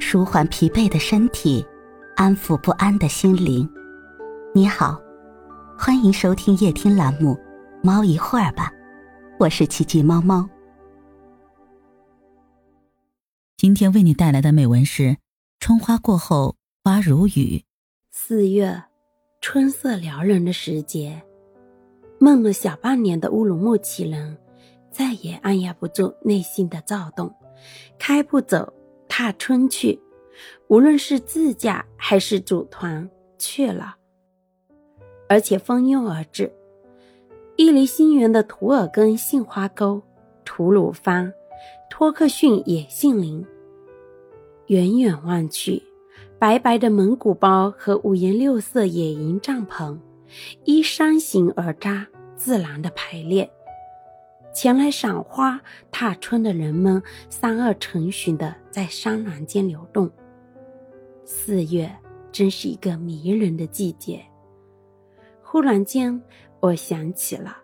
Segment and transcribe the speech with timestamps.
[0.00, 1.64] 舒缓疲惫的身体，
[2.16, 3.68] 安抚不安的心灵。
[4.54, 4.98] 你好，
[5.76, 7.34] 欢迎收听夜听栏目
[7.82, 8.70] 《猫一会儿吧》，
[9.38, 10.48] 我是奇迹猫猫。
[13.56, 15.16] 今天为你带来的美文是：
[15.58, 17.64] 春花过后，花如雨。
[18.10, 18.84] 四月，
[19.40, 21.20] 春色撩人的时节，
[22.18, 24.38] 闷了小半年的乌鲁木齐人，
[24.90, 27.34] 再也按压不住内心的躁动，
[27.98, 28.72] 开不走。
[29.18, 30.00] 踏春去，
[30.68, 33.96] 无论是自驾还是组团去了，
[35.28, 36.48] 而且蜂拥而至。
[37.56, 40.00] 伊犁新源的图尔根杏花沟、
[40.44, 41.34] 吐鲁番、
[41.90, 43.44] 托克逊野杏林，
[44.68, 45.82] 远远望去，
[46.38, 49.98] 白白的蒙古包和五颜六色野营帐篷，
[50.62, 53.50] 依山形而扎，自然的排列。
[54.52, 60.10] 前来赏花、踏春的人们，三二成群的在山峦间流动。
[61.24, 61.90] 四月
[62.32, 64.20] 真是一个迷人的季节。
[65.42, 66.20] 忽然间，
[66.60, 67.56] 我想起了，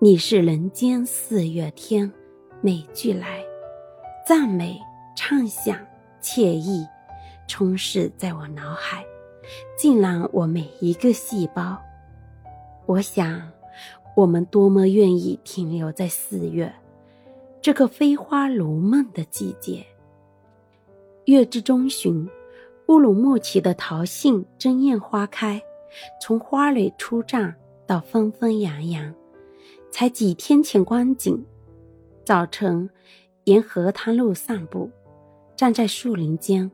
[0.00, 2.12] 你是人间四月天，
[2.60, 3.42] 美句来，
[4.26, 4.78] 赞美、
[5.16, 5.78] 畅想、
[6.20, 6.86] 惬意，
[7.48, 9.02] 充斥在我脑海，
[9.78, 11.80] 浸染我每一个细胞。
[12.84, 13.40] 我想。
[14.14, 16.70] 我们多么愿意停留在四月，
[17.62, 19.84] 这个飞花如梦的季节。
[21.24, 22.28] 月之中旬，
[22.88, 25.62] 乌鲁木齐的桃杏争艳花开，
[26.20, 27.54] 从花蕊初绽
[27.86, 29.14] 到纷纷扬扬，
[29.90, 31.42] 才几天前光景。
[32.22, 32.90] 早晨，
[33.44, 34.90] 沿河滩路散步，
[35.56, 36.70] 站在树林间，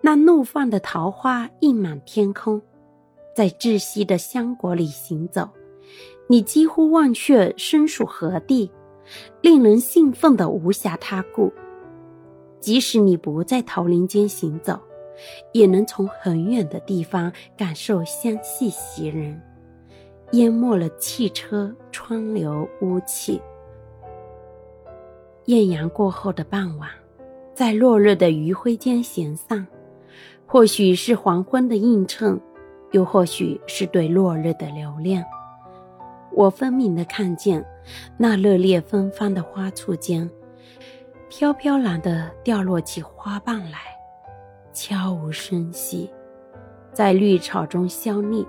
[0.00, 2.60] 那怒放的桃花映满天空，
[3.36, 5.48] 在窒息的香果里行走。
[6.32, 8.70] 你几乎忘却身属何地，
[9.42, 11.52] 令人兴奋的无暇他顾。
[12.58, 14.80] 即使你不在桃林间行走，
[15.52, 19.38] 也能从很远的地方感受香气袭人，
[20.30, 23.38] 淹没了汽车川流污气。
[25.44, 26.88] 艳阳过后的傍晚，
[27.52, 29.66] 在落日的余晖间闲散，
[30.46, 32.40] 或许是黄昏的映衬，
[32.92, 35.22] 又或许是对落日的留恋。
[36.34, 37.64] 我分明的看见，
[38.16, 40.28] 那热烈芬芳的花簇间，
[41.28, 43.78] 飘飘然的掉落起花瓣来，
[44.72, 46.10] 悄无声息，
[46.92, 48.46] 在绿草中消匿。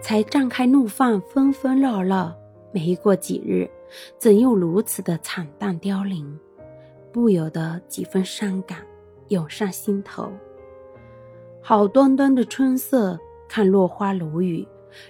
[0.00, 2.32] 才绽开怒放，纷纷扰扰，
[2.70, 3.68] 没过几日，
[4.16, 6.38] 怎又如此的惨淡凋零？
[7.10, 8.78] 不由得几分伤感
[9.28, 10.30] 涌上心头。
[11.60, 13.18] 好端端的春色，
[13.48, 14.66] 看落花如雨。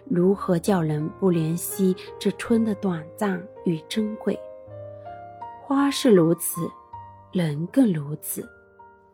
[0.09, 4.39] 如何叫人不怜惜这春的短暂与珍贵？
[5.63, 6.63] 花是如此，
[7.33, 8.49] 人更如此。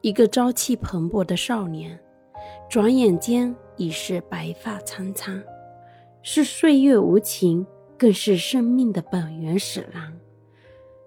[0.03, 1.99] 一个朝气蓬勃的少年，
[2.69, 5.43] 转眼间已是白发苍苍。
[6.23, 7.67] 是岁月无情，
[7.99, 10.19] 更是生命的本源使然。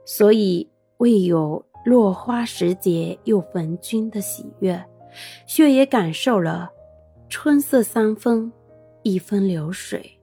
[0.06, 4.84] 所以，未有落花时节又逢君的喜悦，
[5.48, 6.70] 却也感受了
[7.30, 8.52] 春色三分。
[9.08, 10.20] 一分流水，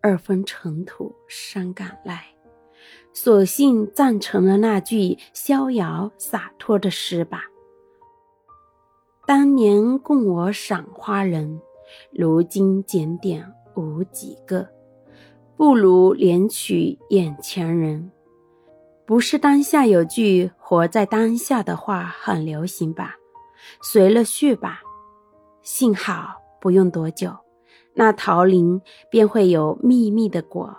[0.00, 2.24] 二分尘土，伤感来。
[3.12, 7.46] 索性赞成了那句逍遥洒脱的诗吧。
[9.26, 11.60] 当年供我赏花人，
[12.12, 14.68] 如今检点无几个，
[15.56, 18.12] 不如怜取眼前人。
[19.04, 23.16] 不是当下有句活在当下的话很流行吧？
[23.82, 24.80] 随了去吧。
[25.62, 27.36] 幸好不用多久。
[27.98, 28.78] 那桃林
[29.10, 30.76] 便会有密密的果。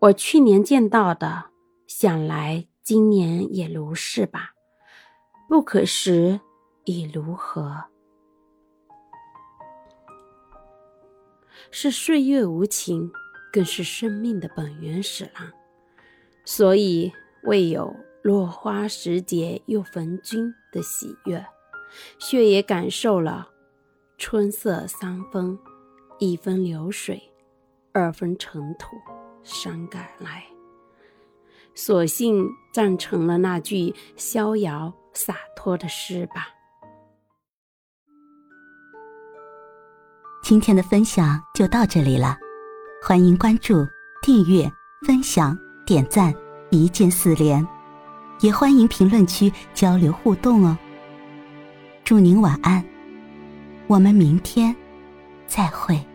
[0.00, 1.44] 我去年见到的，
[1.86, 4.50] 想来今年也如是吧。
[5.48, 6.38] 不可食
[6.84, 7.84] 已如何？
[11.70, 13.10] 是岁月无情，
[13.50, 15.50] 更是生命的本源使然。
[16.44, 17.10] 所以
[17.44, 21.42] 未有落花时节又逢君的喜悦，
[22.18, 23.48] 却也感受了。
[24.24, 25.58] 春色三分，
[26.20, 27.20] 一分流水，
[27.92, 28.96] 二分尘土，
[29.42, 30.44] 伤感来。
[31.74, 36.46] 索性赞成了那句逍遥洒脱的诗吧。
[40.44, 42.38] 今天的分享就到这里了，
[43.04, 43.84] 欢迎关注、
[44.22, 44.70] 订阅、
[45.04, 46.32] 分享、点赞，
[46.70, 47.66] 一键四连，
[48.38, 50.78] 也欢迎评论区交流互动哦。
[52.04, 52.91] 祝您晚安。
[53.92, 54.74] 我们明天
[55.46, 56.11] 再会。